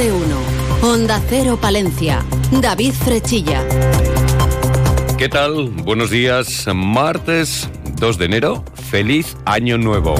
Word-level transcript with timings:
de. 0.00 0.10
Onda 0.82 1.20
Cero 1.28 1.58
Palencia. 1.60 2.24
David 2.50 2.92
Frechilla. 2.92 3.62
¿Qué 5.18 5.28
tal? 5.28 5.68
Buenos 5.68 6.08
días. 6.08 6.66
Martes 6.74 7.68
2 7.96 8.16
de 8.16 8.24
enero. 8.24 8.64
Feliz 8.90 9.36
año 9.44 9.76
nuevo. 9.76 10.14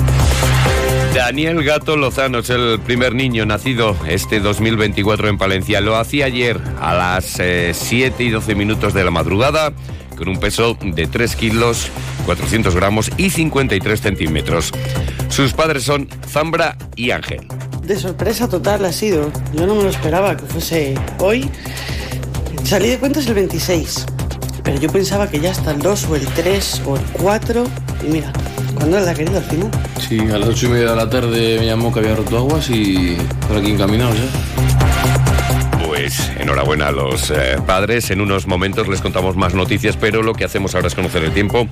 Daniel 1.14 1.64
Gato 1.64 1.96
Lozano 1.96 2.40
es 2.40 2.50
el 2.50 2.79
primer 2.80 3.14
niño 3.14 3.46
nacido 3.46 3.96
este 4.07 4.40
2024 4.40 5.29
en 5.29 5.39
Palencia. 5.39 5.81
Lo 5.81 5.96
hacía 5.96 6.26
ayer 6.26 6.61
a 6.79 6.94
las 6.94 7.25
7 7.25 7.43
eh, 7.43 8.12
y 8.18 8.29
12 8.29 8.54
minutos 8.54 8.93
de 8.93 9.03
la 9.03 9.11
madrugada 9.11 9.72
con 10.14 10.29
un 10.29 10.39
peso 10.39 10.76
de 10.82 11.07
3 11.07 11.36
kilos, 11.36 11.89
400 12.26 12.75
gramos 12.75 13.11
y 13.17 13.31
53 13.31 13.99
centímetros. 13.99 14.72
Sus 15.31 15.54
padres 15.54 15.85
son 15.85 16.07
Zambra 16.29 16.76
y 16.96 17.12
Ángel. 17.12 17.49
De 17.90 17.99
sorpresa 17.99 18.46
total 18.46 18.85
ha 18.85 18.93
sido. 18.93 19.32
Yo 19.53 19.67
no 19.67 19.75
me 19.75 19.82
lo 19.82 19.89
esperaba 19.89 20.36
que 20.36 20.44
fuese 20.46 20.94
hoy. 21.18 21.50
Salí 22.63 22.89
de 22.89 23.00
cuentas 23.00 23.26
el 23.26 23.35
26, 23.35 24.07
pero 24.63 24.79
yo 24.79 24.89
pensaba 24.93 25.29
que 25.29 25.40
ya 25.40 25.50
hasta 25.50 25.72
el 25.72 25.80
2 25.80 26.04
o 26.04 26.14
el 26.14 26.25
3 26.25 26.82
o 26.86 26.94
el 26.94 27.03
4 27.21 27.64
y 28.07 28.13
mira, 28.13 28.32
¿Cuándo 28.76 29.00
la 29.00 29.11
ha 29.11 29.14
querido 29.14 29.39
al 29.39 29.44
final? 29.44 29.71
Sí, 29.99 30.21
a 30.21 30.39
las 30.39 30.50
ocho 30.50 30.66
y 30.66 30.68
media 30.68 30.90
de 30.90 30.96
la 30.96 31.11
tarde 31.11 31.58
me 31.58 31.66
llamó 31.66 31.93
que 31.93 31.99
había 31.99 32.14
roto 32.14 32.39
aguas 32.39 32.70
y 32.70 33.16
por 33.48 33.56
aquí 33.56 33.72
encaminados 33.72 34.14
ya. 34.16 35.84
Pues 35.84 36.30
enhorabuena 36.38 36.86
a 36.86 36.92
los 36.92 37.33
eh, 37.33 37.58
padres. 37.66 38.12
En 38.12 38.20
unos 38.20 38.47
momentos 38.47 38.86
les 38.86 39.00
contamos 39.00 39.34
más 39.34 39.55
noticias, 39.55 39.97
pero 39.97 40.22
lo 40.22 40.34
que 40.34 40.44
hacemos 40.44 40.77
ahora 40.77 40.86
es 40.86 40.94
conocer 40.94 41.25
el 41.25 41.33
tiempo. 41.33 41.66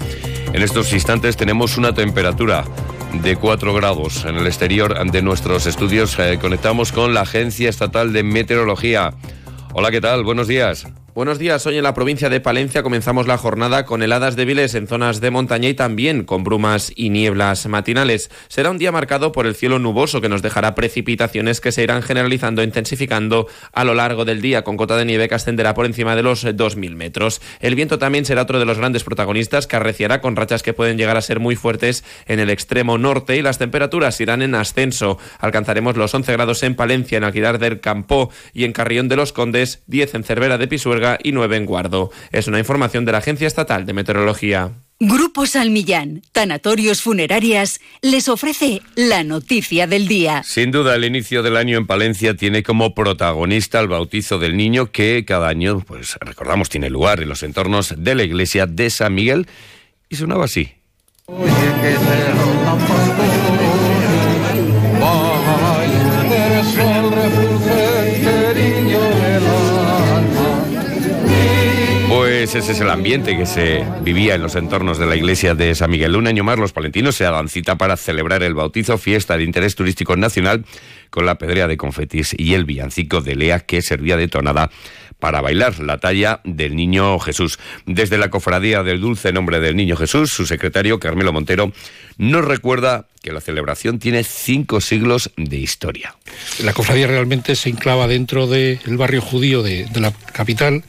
En 0.52 0.62
estos 0.62 0.92
instantes 0.92 1.36
tenemos 1.36 1.78
una 1.78 1.94
temperatura 1.94 2.64
de 3.12 3.36
4 3.36 3.74
grados 3.74 4.24
en 4.24 4.36
el 4.36 4.46
exterior 4.46 5.10
de 5.10 5.22
nuestros 5.22 5.66
estudios. 5.66 6.18
Eh, 6.18 6.38
conectamos 6.40 6.92
con 6.92 7.14
la 7.14 7.22
Agencia 7.22 7.68
Estatal 7.68 8.12
de 8.12 8.22
Meteorología. 8.22 9.14
Hola, 9.72 9.90
¿qué 9.90 10.00
tal? 10.00 10.24
Buenos 10.24 10.48
días. 10.48 10.86
Buenos 11.18 11.40
días. 11.40 11.66
Hoy 11.66 11.76
en 11.76 11.82
la 11.82 11.94
provincia 11.94 12.28
de 12.30 12.38
Palencia 12.38 12.84
comenzamos 12.84 13.26
la 13.26 13.38
jornada 13.38 13.84
con 13.84 14.04
heladas 14.04 14.36
débiles 14.36 14.76
en 14.76 14.86
zonas 14.86 15.20
de 15.20 15.32
montaña 15.32 15.68
y 15.68 15.74
también 15.74 16.22
con 16.22 16.44
brumas 16.44 16.92
y 16.94 17.10
nieblas 17.10 17.66
matinales. 17.66 18.30
Será 18.46 18.70
un 18.70 18.78
día 18.78 18.92
marcado 18.92 19.32
por 19.32 19.44
el 19.44 19.56
cielo 19.56 19.80
nuboso 19.80 20.20
que 20.20 20.28
nos 20.28 20.42
dejará 20.42 20.76
precipitaciones 20.76 21.60
que 21.60 21.72
se 21.72 21.82
irán 21.82 22.02
generalizando 22.02 22.62
e 22.62 22.66
intensificando 22.66 23.48
a 23.72 23.82
lo 23.82 23.94
largo 23.94 24.24
del 24.24 24.40
día, 24.40 24.62
con 24.62 24.76
cota 24.76 24.96
de 24.96 25.06
nieve 25.06 25.28
que 25.28 25.34
ascenderá 25.34 25.74
por 25.74 25.86
encima 25.86 26.14
de 26.14 26.22
los 26.22 26.46
2.000 26.46 26.94
metros. 26.94 27.40
El 27.58 27.74
viento 27.74 27.98
también 27.98 28.24
será 28.24 28.42
otro 28.42 28.60
de 28.60 28.64
los 28.64 28.78
grandes 28.78 29.02
protagonistas 29.02 29.66
que 29.66 29.74
arreciará 29.74 30.20
con 30.20 30.36
rachas 30.36 30.62
que 30.62 30.72
pueden 30.72 30.98
llegar 30.98 31.16
a 31.16 31.22
ser 31.22 31.40
muy 31.40 31.56
fuertes 31.56 32.04
en 32.26 32.38
el 32.38 32.48
extremo 32.48 32.96
norte 32.96 33.36
y 33.36 33.42
las 33.42 33.58
temperaturas 33.58 34.20
irán 34.20 34.40
en 34.40 34.54
ascenso. 34.54 35.18
Alcanzaremos 35.40 35.96
los 35.96 36.14
11 36.14 36.32
grados 36.32 36.62
en 36.62 36.76
Palencia, 36.76 37.18
en 37.18 37.24
Alquilar 37.24 37.58
del 37.58 37.80
Campo 37.80 38.30
y 38.54 38.62
en 38.62 38.72
Carrión 38.72 39.08
de 39.08 39.16
los 39.16 39.32
Condes, 39.32 39.82
10 39.88 40.14
en 40.14 40.22
Cervera 40.22 40.58
de 40.58 40.68
Pisuerga 40.68 41.07
y 41.22 41.32
9 41.32 41.56
en 41.56 41.66
Guardo. 41.66 42.10
Es 42.32 42.48
una 42.48 42.58
información 42.58 43.04
de 43.04 43.12
la 43.12 43.18
Agencia 43.18 43.46
Estatal 43.46 43.86
de 43.86 43.94
Meteorología. 43.94 44.72
Grupo 45.00 45.46
Salmillán, 45.46 46.22
Tanatorios 46.32 47.02
Funerarias, 47.02 47.80
les 48.02 48.28
ofrece 48.28 48.82
la 48.96 49.22
noticia 49.22 49.86
del 49.86 50.08
día. 50.08 50.42
Sin 50.42 50.72
duda, 50.72 50.96
el 50.96 51.04
inicio 51.04 51.44
del 51.44 51.56
año 51.56 51.78
en 51.78 51.86
Palencia 51.86 52.34
tiene 52.34 52.64
como 52.64 52.96
protagonista 52.96 53.78
el 53.78 53.86
bautizo 53.86 54.40
del 54.40 54.56
niño 54.56 54.90
que 54.90 55.24
cada 55.24 55.48
año, 55.48 55.84
pues 55.86 56.16
recordamos, 56.20 56.68
tiene 56.68 56.90
lugar 56.90 57.20
en 57.20 57.28
los 57.28 57.44
entornos 57.44 57.94
de 57.96 58.14
la 58.16 58.24
iglesia 58.24 58.66
de 58.66 58.90
San 58.90 59.14
Miguel 59.14 59.46
y 60.08 60.16
sonaba 60.16 60.46
así. 60.46 60.72
Ese 72.42 72.58
es 72.58 72.80
el 72.80 72.88
ambiente 72.90 73.36
que 73.36 73.46
se 73.46 73.84
vivía 74.02 74.36
en 74.36 74.42
los 74.42 74.54
entornos 74.54 74.96
de 74.96 75.06
la 75.06 75.16
iglesia 75.16 75.56
de 75.56 75.74
San 75.74 75.90
Miguel. 75.90 76.14
Un 76.14 76.28
año 76.28 76.44
más 76.44 76.56
los 76.56 76.72
palentinos 76.72 77.16
se 77.16 77.26
hagan 77.26 77.48
cita 77.48 77.76
para 77.76 77.96
celebrar 77.96 78.44
el 78.44 78.54
bautizo, 78.54 78.96
fiesta 78.96 79.36
de 79.36 79.42
interés 79.42 79.74
turístico 79.74 80.14
nacional, 80.14 80.64
con 81.10 81.26
la 81.26 81.36
pedrea 81.36 81.66
de 81.66 81.76
confetis 81.76 82.36
y 82.38 82.54
el 82.54 82.64
villancico 82.64 83.22
de 83.22 83.34
Lea 83.34 83.58
que 83.58 83.82
servía 83.82 84.16
de 84.16 84.28
tonada 84.28 84.70
para 85.18 85.40
bailar 85.40 85.80
la 85.80 85.98
talla 85.98 86.40
del 86.44 86.76
Niño 86.76 87.18
Jesús. 87.18 87.58
Desde 87.86 88.18
la 88.18 88.30
Cofradía 88.30 88.84
del 88.84 89.00
Dulce 89.00 89.32
Nombre 89.32 89.58
del 89.58 89.74
Niño 89.74 89.96
Jesús, 89.96 90.30
su 90.30 90.46
secretario 90.46 91.00
Carmelo 91.00 91.32
Montero 91.32 91.72
nos 92.18 92.44
recuerda 92.44 93.06
que 93.20 93.32
la 93.32 93.40
celebración 93.40 93.98
tiene 93.98 94.22
cinco 94.22 94.80
siglos 94.80 95.32
de 95.36 95.56
historia. 95.56 96.14
La 96.62 96.72
cofradía 96.72 97.08
realmente 97.08 97.56
se 97.56 97.68
enclava 97.68 98.06
dentro 98.06 98.46
del 98.46 98.78
barrio 98.96 99.22
judío 99.22 99.64
de 99.64 99.88
la 99.96 100.12
capital 100.12 100.84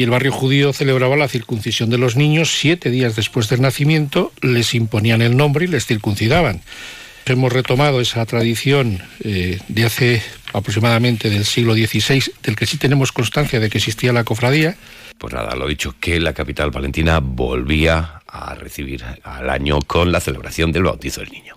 y 0.00 0.02
el 0.02 0.08
barrio 0.08 0.32
judío 0.32 0.72
celebraba 0.72 1.14
la 1.14 1.28
circuncisión 1.28 1.90
de 1.90 1.98
los 1.98 2.16
niños 2.16 2.56
siete 2.58 2.88
días 2.88 3.16
después 3.16 3.50
del 3.50 3.60
nacimiento, 3.60 4.32
les 4.40 4.72
imponían 4.74 5.20
el 5.20 5.36
nombre 5.36 5.66
y 5.66 5.68
les 5.68 5.84
circuncidaban. 5.84 6.62
Hemos 7.26 7.52
retomado 7.52 8.00
esa 8.00 8.24
tradición 8.24 9.02
eh, 9.22 9.58
de 9.68 9.84
hace 9.84 10.22
aproximadamente 10.54 11.28
del 11.28 11.44
siglo 11.44 11.74
XVI, 11.74 12.32
del 12.42 12.56
que 12.56 12.64
sí 12.64 12.78
tenemos 12.78 13.12
constancia 13.12 13.60
de 13.60 13.68
que 13.68 13.76
existía 13.76 14.14
la 14.14 14.24
cofradía. 14.24 14.74
Pues 15.18 15.34
nada, 15.34 15.54
lo 15.54 15.68
dicho, 15.68 15.94
que 16.00 16.18
la 16.18 16.32
capital 16.32 16.70
valentina 16.70 17.20
volvía 17.20 18.22
a 18.26 18.54
recibir 18.54 19.04
al 19.22 19.50
año 19.50 19.80
con 19.86 20.12
la 20.12 20.20
celebración 20.20 20.72
del 20.72 20.84
bautizo 20.84 21.20
del 21.20 21.28
niño. 21.28 21.56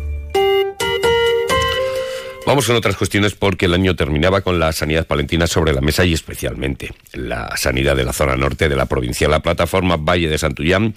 Vamos 2.51 2.67
con 2.67 2.75
otras 2.75 2.97
cuestiones 2.97 3.33
porque 3.33 3.67
el 3.67 3.73
año 3.73 3.95
terminaba 3.95 4.41
con 4.41 4.59
la 4.59 4.73
sanidad 4.73 5.07
palentina 5.07 5.47
sobre 5.47 5.71
la 5.71 5.79
mesa 5.79 6.03
y 6.03 6.11
especialmente 6.11 6.91
la 7.13 7.55
sanidad 7.55 7.95
de 7.95 8.03
la 8.03 8.11
zona 8.11 8.35
norte 8.35 8.67
de 8.67 8.75
la 8.75 8.87
provincia. 8.87 9.29
La 9.29 9.39
plataforma 9.39 9.95
Valle 9.95 10.27
de 10.27 10.37
Santullán 10.37 10.93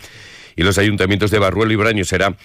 y 0.57 0.65
los 0.65 0.79
ayuntamientos 0.79 1.31
de 1.31 1.39
Barruelo 1.39 1.73
y 1.73 1.77
Braño 1.77 2.05
será 2.05 2.37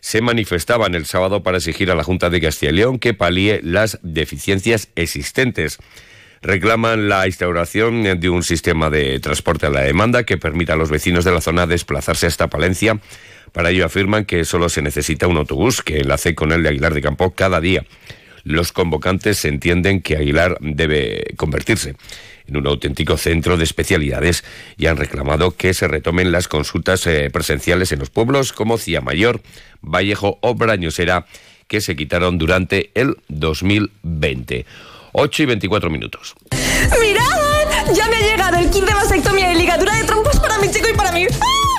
se 0.00 0.20
manifestaban 0.20 0.94
el 0.94 1.06
sábado 1.06 1.42
para 1.42 1.56
exigir 1.56 1.90
a 1.90 1.94
la 1.94 2.04
Junta 2.04 2.28
de 2.28 2.42
Castilla 2.42 2.70
y 2.70 2.74
León 2.74 2.98
que 2.98 3.14
palíe 3.14 3.60
las 3.62 4.00
deficiencias 4.02 4.90
existentes. 4.96 5.78
Reclaman 6.42 7.08
la 7.08 7.26
instauración 7.26 8.20
de 8.20 8.28
un 8.28 8.42
sistema 8.42 8.90
de 8.90 9.18
transporte 9.18 9.64
a 9.64 9.70
la 9.70 9.80
demanda 9.80 10.24
que 10.24 10.36
permita 10.36 10.74
a 10.74 10.76
los 10.76 10.90
vecinos 10.90 11.24
de 11.24 11.32
la 11.32 11.40
zona 11.40 11.66
desplazarse 11.66 12.26
hasta 12.26 12.48
Palencia. 12.48 13.00
Para 13.50 13.70
ello 13.70 13.86
afirman 13.86 14.26
que 14.26 14.44
solo 14.44 14.68
se 14.68 14.82
necesita 14.82 15.26
un 15.26 15.38
autobús 15.38 15.80
que 15.80 16.00
enlace 16.00 16.34
con 16.34 16.52
el 16.52 16.62
de 16.62 16.68
Aguilar 16.68 16.92
de 16.92 17.00
Campo 17.00 17.30
cada 17.30 17.62
día 17.62 17.86
los 18.48 18.72
convocantes 18.72 19.44
entienden 19.44 20.00
que 20.00 20.16
Aguilar 20.16 20.56
debe 20.60 21.34
convertirse 21.36 21.96
en 22.46 22.56
un 22.56 22.66
auténtico 22.66 23.18
centro 23.18 23.58
de 23.58 23.64
especialidades 23.64 24.42
y 24.78 24.86
han 24.86 24.96
reclamado 24.96 25.50
que 25.54 25.74
se 25.74 25.86
retomen 25.86 26.32
las 26.32 26.48
consultas 26.48 27.06
eh, 27.06 27.28
presenciales 27.30 27.92
en 27.92 27.98
los 27.98 28.08
pueblos 28.08 28.54
como 28.54 28.78
Mayor, 29.02 29.42
Vallejo 29.82 30.38
o 30.40 30.54
Brañosera 30.54 31.26
que 31.66 31.82
se 31.82 31.94
quitaron 31.94 32.38
durante 32.38 32.90
el 32.94 33.16
2020. 33.28 34.64
8 35.12 35.42
y 35.42 35.46
24 35.46 35.90
minutos. 35.90 36.34
¡Mirad! 37.00 37.47
Ya 37.94 38.08
me 38.08 38.16
ha 38.16 38.20
llegado 38.20 38.56
el 38.58 38.70
kit 38.70 38.84
de 38.84 38.94
vasectomía 38.94 39.52
y 39.52 39.56
ligadura 39.56 39.94
de 39.94 40.04
trompos 40.04 40.38
para 40.40 40.58
mi 40.58 40.70
chico 40.70 40.88
y 40.92 40.96
para 40.96 41.12
mí. 41.12 41.26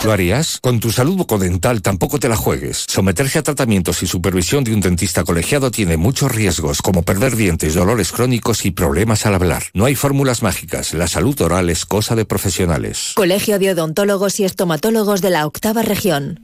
¿Lo 0.04 0.14
harías? 0.14 0.60
Con 0.62 0.80
tu 0.80 0.92
salud 0.92 1.16
bucodental 1.18 1.82
tampoco 1.82 2.20
te 2.20 2.30
la 2.30 2.38
juegues. 2.38 2.86
Someterse 2.88 3.40
a 3.40 3.44
tratamientos 3.44 4.02
y 4.02 4.08
supervisión 4.08 4.64
de 4.64 4.74
un 4.74 4.80
dentista 4.80 5.24
colegiado 5.24 5.72
tiene 5.72 5.98
muchos 5.98 6.32
riesgos, 6.32 6.82
como 6.82 7.04
perder 7.04 7.36
dientes, 7.36 7.76
dolores 7.76 8.12
crónicos 8.12 8.66
y 8.66 8.72
problemas 8.72 9.26
al 9.26 9.36
hablar. 9.36 9.64
No 9.74 9.86
hay 9.86 9.96
fórmulas 9.96 10.42
mágicas. 10.42 10.94
La 10.94 11.08
salud 11.08 11.40
oral 11.42 11.70
es 11.70 11.86
cosa 11.86 12.16
de 12.16 12.26
profesionales. 12.26 13.12
Colegio 13.16 13.60
de 13.60 13.72
Odontólogos 13.72 14.40
y 14.40 14.46
Estomatólogos 14.46 15.22
de 15.22 15.32
la 15.32 15.46
Octava 15.46 15.82
Región. 15.82 16.40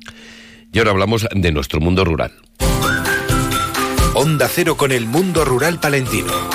Y 0.73 0.79
ahora 0.79 0.91
hablamos 0.91 1.25
de 1.33 1.51
nuestro 1.53 1.79
mundo 1.79 2.03
rural. 2.03 2.33
Onda 4.13 4.49
Cero 4.49 4.75
con 4.75 4.91
el 4.91 5.05
mundo 5.07 5.45
rural 5.45 5.79
palentino. 5.79 6.54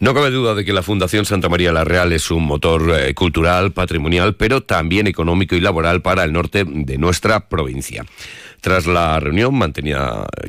No 0.00 0.14
cabe 0.14 0.30
duda 0.30 0.54
de 0.54 0.64
que 0.64 0.72
la 0.72 0.82
Fundación 0.82 1.26
Santa 1.26 1.50
María 1.50 1.72
la 1.72 1.84
Real 1.84 2.10
es 2.14 2.30
un 2.30 2.44
motor 2.44 2.90
eh, 2.98 3.12
cultural, 3.12 3.72
patrimonial, 3.72 4.34
pero 4.34 4.62
también 4.62 5.06
económico 5.06 5.54
y 5.54 5.60
laboral 5.60 6.00
para 6.00 6.24
el 6.24 6.32
norte 6.32 6.64
de 6.66 6.96
nuestra 6.96 7.50
provincia. 7.50 8.06
Tras 8.62 8.86
la 8.86 9.20
reunión 9.20 9.60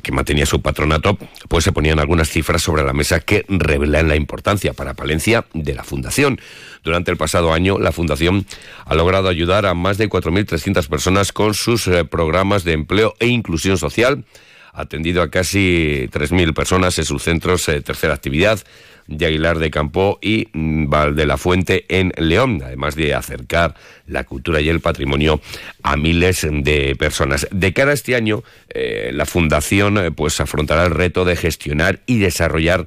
que 0.04 0.12
mantenía 0.14 0.46
su 0.46 0.62
patronato, 0.62 1.18
pues 1.50 1.66
se 1.66 1.74
ponían 1.74 2.00
algunas 2.00 2.30
cifras 2.30 2.62
sobre 2.62 2.86
la 2.86 2.94
mesa 2.94 3.20
que 3.20 3.44
revelan 3.50 4.08
la 4.08 4.16
importancia 4.16 4.72
para 4.72 4.94
Palencia 4.94 5.46
de 5.54 5.74
la 5.74 5.84
Fundación. 5.84 6.40
Durante 6.82 7.12
el 7.12 7.18
pasado 7.18 7.52
año, 7.52 7.78
la 7.78 7.92
Fundación 7.92 8.46
ha 8.86 8.96
logrado 8.96 9.28
ayudar 9.28 9.66
a 9.66 9.74
más 9.74 9.98
de 9.98 10.10
4.300 10.10 10.88
personas 10.88 11.34
con 11.34 11.56
sus 11.56 11.88
eh, 11.88 12.06
programas 12.06 12.64
de 12.64 12.72
empleo 12.72 13.16
e 13.20 13.28
inclusión 13.28 13.78
social. 13.78 14.24
Atendido 14.74 15.22
a 15.22 15.30
casi 15.30 16.08
3.000 16.12 16.54
personas 16.54 16.98
en 16.98 17.06
sus 17.06 17.24
centros 17.24 17.66
de 17.66 17.82
tercera 17.82 18.14
actividad 18.14 18.60
de 19.08 19.26
Aguilar 19.26 19.60
de 19.60 19.72
Campo 19.72 20.20
y 20.22 20.48
mm, 20.54 20.90
Valde 20.90 21.26
la 21.26 21.38
Fuente 21.38 21.86
en 21.90 22.14
León, 22.18 22.62
además 22.64 22.96
de 22.96 23.14
acercar 23.14 23.76
la 24.08 24.24
cultura 24.24 24.62
y 24.62 24.70
el 24.70 24.80
patrimonio 24.80 25.42
a 25.84 25.98
miles 25.98 26.48
de 26.50 26.96
personas. 26.98 27.48
De 27.52 27.74
cara 27.74 27.92
a 27.92 27.94
este 27.94 28.16
año, 28.16 28.44
eh, 28.70 29.12
la 29.14 29.26
Fundación 29.26 29.98
eh, 29.98 30.12
pues 30.12 30.40
afrontará 30.40 30.86
el 30.86 30.92
reto 30.92 31.26
de 31.26 31.36
gestionar 31.36 32.00
y 32.06 32.20
desarrollar 32.20 32.86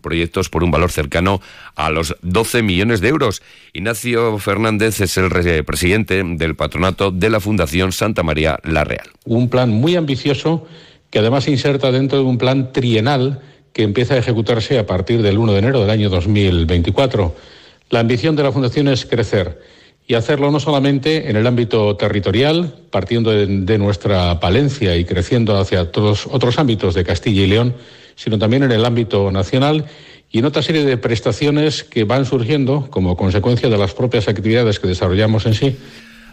proyectos 0.00 0.48
por 0.48 0.62
un 0.62 0.70
valor 0.70 0.92
cercano 0.92 1.40
a 1.74 1.90
los 1.90 2.16
12 2.22 2.62
millones 2.62 3.00
de 3.00 3.08
euros. 3.08 3.42
Ignacio 3.72 4.38
Fernández 4.38 5.00
es 5.00 5.16
el 5.16 5.64
presidente 5.64 6.22
del 6.22 6.54
patronato 6.54 7.10
de 7.10 7.28
la 7.28 7.40
Fundación 7.40 7.90
Santa 7.90 8.22
María 8.22 8.60
La 8.62 8.84
Real. 8.84 9.08
Un 9.24 9.50
plan 9.50 9.70
muy 9.70 9.96
ambicioso 9.96 10.68
que 11.10 11.18
además 11.18 11.44
se 11.44 11.50
inserta 11.50 11.92
dentro 11.92 12.18
de 12.18 12.24
un 12.24 12.38
plan 12.38 12.72
trienal 12.72 13.40
que 13.72 13.82
empieza 13.82 14.14
a 14.14 14.18
ejecutarse 14.18 14.78
a 14.78 14.86
partir 14.86 15.22
del 15.22 15.38
1 15.38 15.52
de 15.52 15.58
enero 15.58 15.80
del 15.80 15.90
año 15.90 16.08
2024. 16.08 17.34
La 17.90 18.00
ambición 18.00 18.34
de 18.34 18.42
la 18.42 18.52
Fundación 18.52 18.88
es 18.88 19.04
crecer 19.04 19.60
y 20.08 20.14
hacerlo 20.14 20.50
no 20.50 20.60
solamente 20.60 21.28
en 21.28 21.36
el 21.36 21.46
ámbito 21.46 21.96
territorial, 21.96 22.74
partiendo 22.90 23.30
de, 23.32 23.78
nuestra 23.78 24.38
Palencia 24.40 24.96
y 24.96 25.04
creciendo 25.04 25.58
hacia 25.58 25.90
todos 25.90 26.26
otros 26.30 26.58
ámbitos 26.58 26.94
de 26.94 27.04
Castilla 27.04 27.42
y 27.42 27.46
León, 27.48 27.74
sino 28.14 28.38
también 28.38 28.62
en 28.62 28.72
el 28.72 28.84
ámbito 28.84 29.30
nacional 29.32 29.86
y 30.30 30.38
en 30.38 30.44
otra 30.44 30.62
serie 30.62 30.84
de 30.84 30.96
prestaciones 30.96 31.84
que 31.84 32.04
van 32.04 32.24
surgiendo 32.24 32.88
como 32.90 33.16
consecuencia 33.16 33.68
de 33.68 33.78
las 33.78 33.94
propias 33.94 34.28
actividades 34.28 34.78
que 34.78 34.88
desarrollamos 34.88 35.44
en 35.46 35.54
sí. 35.54 35.76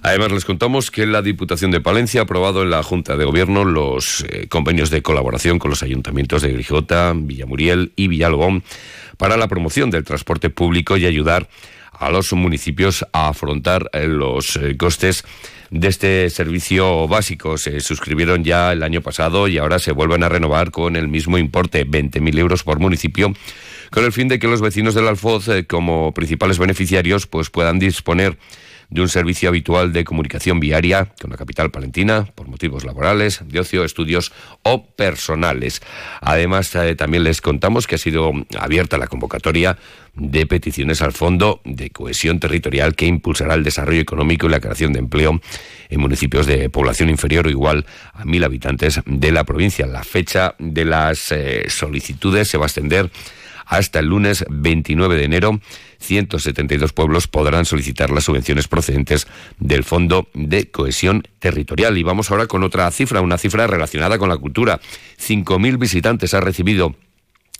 Además, 0.05 0.33
les 0.33 0.43
contamos 0.43 0.91
que 0.91 1.05
la 1.05 1.21
Diputación 1.21 1.71
de 1.71 1.79
Palencia 1.79 2.19
ha 2.19 2.23
aprobado 2.23 2.61
en 2.61 2.69
la 2.69 2.83
Junta 2.83 3.15
de 3.15 3.23
Gobierno 3.23 3.63
los 3.63 4.25
eh, 4.27 4.47
convenios 4.49 4.89
de 4.89 5.01
colaboración 5.01 5.59
con 5.59 5.69
los 5.69 5.81
ayuntamientos 5.81 6.41
de 6.41 6.51
Grijota, 6.51 7.13
Villamuriel 7.15 7.93
y 7.95 8.09
Villalbón 8.09 8.63
para 9.15 9.37
la 9.37 9.47
promoción 9.47 9.91
del 9.91 10.03
transporte 10.03 10.49
público 10.49 10.97
y 10.97 11.05
ayudar 11.05 11.47
a 11.93 12.09
los 12.09 12.33
municipios 12.33 13.05
a 13.13 13.29
afrontar 13.29 13.89
eh, 13.93 14.07
los 14.07 14.57
eh, 14.57 14.75
costes 14.75 15.23
de 15.71 15.87
este 15.87 16.29
servicio 16.29 17.07
básico. 17.07 17.57
Se 17.57 17.79
suscribieron 17.79 18.43
ya 18.43 18.73
el 18.73 18.83
año 18.83 18.99
pasado 18.99 19.47
y 19.47 19.57
ahora 19.57 19.79
se 19.79 19.93
vuelven 19.93 20.23
a 20.23 20.29
renovar 20.29 20.71
con 20.71 20.97
el 20.97 21.07
mismo 21.07 21.37
importe, 21.37 21.87
20.000 21.87 22.39
euros 22.39 22.63
por 22.63 22.79
municipio, 22.79 23.33
con 23.89 24.03
el 24.03 24.11
fin 24.11 24.27
de 24.27 24.37
que 24.37 24.49
los 24.49 24.59
vecinos 24.59 24.95
del 24.95 25.07
Alfoz, 25.07 25.47
como 25.69 26.13
principales 26.13 26.59
beneficiarios, 26.59 27.25
pues 27.25 27.49
puedan 27.49 27.79
disponer 27.79 28.37
de 28.89 29.01
un 29.01 29.09
servicio 29.09 29.49
habitual 29.49 29.93
de 29.93 30.03
comunicación 30.03 30.59
viaria 30.59 31.13
con 31.19 31.31
la 31.31 31.37
capital 31.37 31.71
palentina 31.71 32.25
por 32.35 32.47
motivos 32.47 32.83
laborales, 32.83 33.41
de 33.45 33.59
ocio, 33.59 33.83
estudios 33.83 34.31
o 34.63 34.85
personales. 34.85 35.81
Además, 36.21 36.73
eh, 36.75 36.95
también 36.95 37.23
les 37.23 37.41
contamos 37.41 37.87
que 37.87 37.95
ha 37.95 37.97
sido 37.97 38.31
abierta 38.59 38.97
la 38.97 39.07
convocatoria 39.07 39.77
de 40.15 40.45
peticiones 40.45 41.01
al 41.01 41.11
Fondo 41.11 41.61
de 41.65 41.89
Cohesión 41.89 42.39
Territorial 42.39 42.95
que 42.95 43.07
impulsará 43.07 43.55
el 43.55 43.63
desarrollo 43.63 44.01
económico 44.01 44.47
y 44.47 44.49
la 44.49 44.59
creación 44.59 44.93
de 44.93 44.99
empleo 44.99 45.41
en 45.89 45.99
municipios 45.99 46.45
de 46.45 46.69
población 46.69 47.09
inferior 47.09 47.47
o 47.47 47.49
igual 47.49 47.85
a 48.13 48.25
mil 48.25 48.43
habitantes 48.43 49.01
de 49.05 49.31
la 49.31 49.43
provincia. 49.43 49.87
La 49.87 50.03
fecha 50.03 50.55
de 50.59 50.85
las 50.85 51.31
eh, 51.31 51.65
solicitudes 51.69 52.47
se 52.47 52.57
va 52.57 52.65
a 52.65 52.67
extender 52.67 53.09
hasta 53.65 53.99
el 53.99 54.07
lunes 54.07 54.45
29 54.49 55.15
de 55.15 55.23
enero. 55.23 55.59
172 56.03 56.93
pueblos 56.93 57.27
podrán 57.27 57.65
solicitar 57.65 58.11
las 58.11 58.25
subvenciones 58.25 58.67
procedentes 58.67 59.27
del 59.59 59.83
Fondo 59.83 60.27
de 60.33 60.69
Cohesión 60.69 61.23
Territorial. 61.39 61.97
Y 61.97 62.03
vamos 62.03 62.29
ahora 62.29 62.47
con 62.47 62.63
otra 62.63 62.89
cifra, 62.91 63.21
una 63.21 63.37
cifra 63.37 63.67
relacionada 63.67 64.17
con 64.17 64.29
la 64.29 64.37
cultura. 64.37 64.79
5.000 65.19 65.79
visitantes 65.79 66.33
ha 66.33 66.41
recibido 66.41 66.95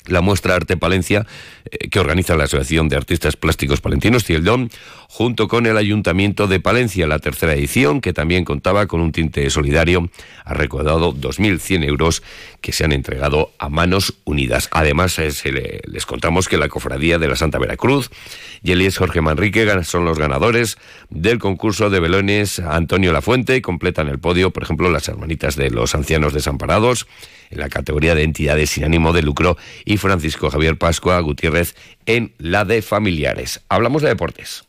la 0.07 0.21
muestra 0.21 0.55
Arte 0.55 0.77
Palencia, 0.77 1.25
eh, 1.69 1.89
que 1.89 1.99
organiza 1.99 2.35
la 2.35 2.45
Asociación 2.45 2.89
de 2.89 2.97
Artistas 2.97 3.35
Plásticos 3.35 3.81
Palentinos, 3.81 4.23
Cieldón, 4.23 4.69
junto 5.07 5.47
con 5.47 5.65
el 5.65 5.77
Ayuntamiento 5.77 6.47
de 6.47 6.59
Palencia. 6.59 7.07
La 7.07 7.19
tercera 7.19 7.53
edición, 7.53 8.01
que 8.01 8.13
también 8.13 8.45
contaba 8.45 8.87
con 8.87 8.99
un 8.99 9.11
tinte 9.11 9.49
solidario, 9.49 10.09
ha 10.43 10.53
recaudado 10.53 11.13
2.100 11.13 11.85
euros 11.85 12.23
que 12.61 12.71
se 12.71 12.83
han 12.83 12.91
entregado 12.91 13.51
a 13.59 13.69
manos 13.69 14.15
unidas. 14.25 14.69
Además, 14.71 15.19
eh, 15.19 15.81
les 15.85 16.05
contamos 16.05 16.47
que 16.47 16.57
la 16.57 16.69
Cofradía 16.69 17.19
de 17.19 17.27
la 17.27 17.35
Santa 17.35 17.59
Veracruz 17.59 18.09
y 18.63 18.71
Elías 18.71 18.97
Jorge 18.97 19.21
Manrique 19.21 19.83
son 19.83 20.05
los 20.05 20.17
ganadores 20.17 20.77
del 21.09 21.39
concurso 21.39 21.89
de 21.89 21.99
velones 21.99 22.59
Antonio 22.59 23.13
Lafuente. 23.13 23.61
Completan 23.61 24.07
el 24.07 24.19
podio, 24.19 24.51
por 24.51 24.63
ejemplo, 24.63 24.89
las 24.89 25.07
hermanitas 25.07 25.55
de 25.55 25.69
los 25.69 25.95
ancianos 25.95 26.33
desamparados 26.33 27.07
en 27.49 27.59
la 27.59 27.69
categoría 27.69 28.15
de 28.15 28.23
entidades 28.23 28.71
sin 28.71 28.83
ánimo 28.83 29.13
de 29.13 29.21
lucro 29.21 29.57
Francisco 29.97 30.49
Javier 30.49 30.77
Pascua 30.77 31.19
Gutiérrez 31.19 31.75
en 32.05 32.33
la 32.37 32.65
de 32.65 32.81
familiares. 32.81 33.61
Hablamos 33.69 34.01
de 34.01 34.09
deportes. 34.09 34.63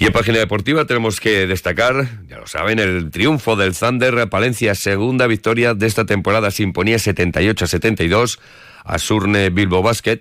Y 0.00 0.06
en 0.06 0.12
página 0.12 0.38
deportiva 0.38 0.84
tenemos 0.86 1.20
que 1.20 1.48
destacar, 1.48 2.20
ya 2.28 2.38
lo 2.38 2.46
saben, 2.46 2.78
el 2.78 3.10
triunfo 3.10 3.56
del 3.56 3.76
Thunder 3.76 4.28
Palencia, 4.28 4.76
segunda 4.76 5.26
victoria 5.26 5.74
de 5.74 5.86
esta 5.88 6.06
temporada, 6.06 6.52
se 6.52 6.62
imponía 6.62 6.98
78-72 6.98 8.38
a 8.84 8.98
Surne 8.98 9.50
Bilbo 9.50 9.82
Basket. 9.82 10.20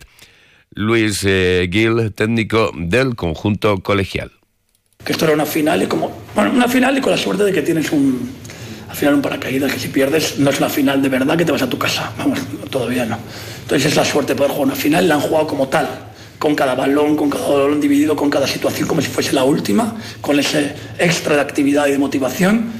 Luis 0.72 1.24
eh, 1.26 1.70
Gil, 1.72 2.12
técnico 2.14 2.72
del 2.76 3.16
conjunto 3.16 3.78
colegial. 3.78 4.32
Que 5.04 5.12
esto 5.12 5.26
era 5.26 5.36
una 5.36 5.46
final 5.46 5.84
y 5.84 5.86
como 5.86 6.24
una 6.36 6.68
final 6.68 6.98
y 6.98 7.02
con 7.02 7.12
la 7.12 7.18
suerte 7.18 7.44
de 7.44 7.54
que 7.54 7.62
tienes 7.62 7.92
un, 7.92 8.32
al 8.98 9.00
final 9.00 9.14
un 9.14 9.22
paracaídas 9.22 9.72
que 9.72 9.80
si 9.80 9.90
pierdes 9.90 10.40
no 10.40 10.50
es 10.50 10.60
la 10.60 10.70
final 10.70 11.04
de 11.04 11.10
verdad 11.10 11.38
que 11.38 11.46
te 11.46 11.52
vas 11.52 11.62
a 11.62 11.70
tu 11.70 11.78
casa. 11.78 12.12
Vamos, 12.18 12.40
todavía 12.72 13.06
no. 13.06 13.20
Entonces 13.62 13.92
es 13.92 13.96
la 13.96 14.04
suerte 14.04 14.34
poder 14.34 14.52
jugar 14.52 14.70
una 14.70 14.76
final, 14.76 15.08
la 15.08 15.16
han 15.16 15.22
jugado 15.22 15.46
como 15.46 15.68
tal, 15.68 15.88
con 16.40 16.56
cada 16.56 16.74
balón, 16.74 17.16
con 17.16 17.30
cada 17.30 17.48
balón 17.48 17.80
dividido, 17.80 18.16
con 18.16 18.32
cada 18.32 18.48
situación 18.48 18.88
como 18.88 19.02
si 19.02 19.10
fuese 19.10 19.34
la 19.34 19.44
última, 19.44 19.96
con 20.20 20.40
ese 20.40 20.76
extra 20.98 21.36
de 21.36 21.42
actividad 21.42 21.86
y 21.86 21.92
de 21.92 22.00
motivación. 22.00 22.72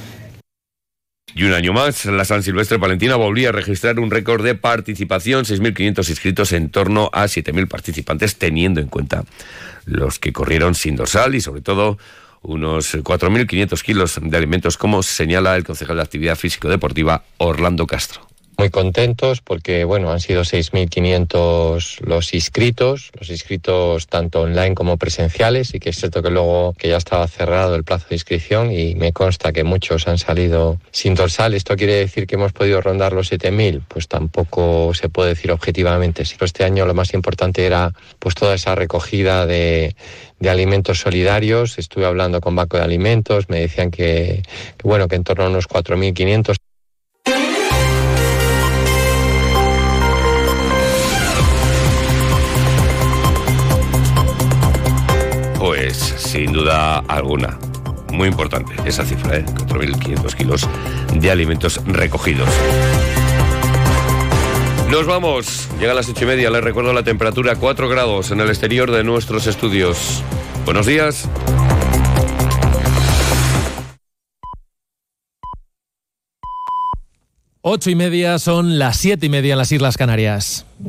Y 1.36 1.44
un 1.44 1.52
año 1.52 1.72
más, 1.72 2.04
la 2.06 2.24
San 2.24 2.42
Silvestre 2.42 2.80
Palentina 2.80 3.14
volvía 3.14 3.50
a 3.50 3.52
registrar 3.52 4.00
un 4.00 4.10
récord 4.10 4.42
de 4.42 4.56
participación, 4.56 5.44
6.500 5.44 6.08
inscritos 6.08 6.52
en 6.52 6.70
torno 6.70 7.10
a 7.12 7.26
7.000 7.26 7.68
participantes, 7.68 8.34
teniendo 8.38 8.80
en 8.80 8.88
cuenta 8.88 9.24
los 9.84 10.18
que 10.18 10.32
corrieron 10.32 10.74
sin 10.74 10.96
dorsal 10.96 11.36
y 11.36 11.40
sobre 11.40 11.60
todo 11.60 11.96
unos 12.42 12.94
4.500 12.94 13.82
kilos 13.82 14.18
de 14.20 14.36
alimentos, 14.36 14.76
como 14.76 15.02
señala 15.02 15.56
el 15.56 15.64
concejal 15.64 15.96
de 15.96 16.02
Actividad 16.02 16.36
Físico-Deportiva 16.36 17.24
Orlando 17.38 17.86
Castro. 17.86 18.27
Muy 18.60 18.70
contentos 18.70 19.40
porque 19.40 19.84
bueno, 19.84 20.10
han 20.10 20.18
sido 20.18 20.42
6.500 20.42 22.00
los 22.00 22.34
inscritos, 22.34 23.12
los 23.16 23.30
inscritos 23.30 24.08
tanto 24.08 24.40
online 24.40 24.74
como 24.74 24.96
presenciales 24.96 25.72
y 25.74 25.78
que 25.78 25.90
es 25.90 25.96
cierto 25.96 26.24
que 26.24 26.30
luego 26.30 26.74
que 26.76 26.88
ya 26.88 26.96
estaba 26.96 27.28
cerrado 27.28 27.76
el 27.76 27.84
plazo 27.84 28.06
de 28.10 28.16
inscripción 28.16 28.72
y 28.72 28.96
me 28.96 29.12
consta 29.12 29.52
que 29.52 29.62
muchos 29.62 30.08
han 30.08 30.18
salido 30.18 30.80
sin 30.90 31.14
dorsal. 31.14 31.54
¿Esto 31.54 31.76
quiere 31.76 31.94
decir 31.94 32.26
que 32.26 32.34
hemos 32.34 32.52
podido 32.52 32.80
rondar 32.80 33.12
los 33.12 33.30
7.000? 33.30 33.84
Pues 33.86 34.08
tampoco 34.08 34.92
se 34.92 35.08
puede 35.08 35.28
decir 35.28 35.52
objetivamente. 35.52 36.24
Este 36.24 36.64
año 36.64 36.84
lo 36.84 36.94
más 36.94 37.14
importante 37.14 37.64
era 37.64 37.92
pues 38.18 38.34
toda 38.34 38.56
esa 38.56 38.74
recogida 38.74 39.46
de, 39.46 39.94
de 40.40 40.50
alimentos 40.50 40.98
solidarios. 40.98 41.78
Estuve 41.78 42.06
hablando 42.06 42.40
con 42.40 42.56
Banco 42.56 42.76
de 42.76 42.82
Alimentos, 42.82 43.48
me 43.48 43.60
decían 43.60 43.90
que 43.90 44.42
bueno, 44.82 45.08
que 45.08 45.16
en 45.16 45.24
torno 45.24 45.44
a 45.44 45.48
unos 45.48 45.68
4.500 45.68 46.57
Sin 55.96 56.52
duda 56.52 56.98
alguna. 57.08 57.58
Muy 58.12 58.28
importante 58.28 58.74
esa 58.84 59.04
cifra, 59.04 59.36
¿eh? 59.36 59.44
4.500 59.44 60.34
kilos 60.34 60.68
de 61.14 61.30
alimentos 61.30 61.80
recogidos. 61.86 62.48
Nos 64.90 65.06
vamos. 65.06 65.68
Llega 65.78 65.92
a 65.92 65.94
las 65.94 66.08
ocho 66.08 66.24
y 66.24 66.26
media. 66.26 66.50
Les 66.50 66.64
recuerdo 66.64 66.92
la 66.92 67.02
temperatura 67.02 67.56
4 67.56 67.88
grados 67.88 68.30
en 68.30 68.40
el 68.40 68.48
exterior 68.48 68.90
de 68.90 69.04
nuestros 69.04 69.46
estudios. 69.46 70.22
Buenos 70.64 70.86
días. 70.86 71.28
Ocho 77.60 77.90
y 77.90 77.94
media 77.94 78.38
son 78.38 78.78
las 78.78 78.96
siete 78.96 79.26
y 79.26 79.28
media 79.28 79.52
en 79.52 79.58
las 79.58 79.72
Islas 79.72 79.98
Canarias. 79.98 80.64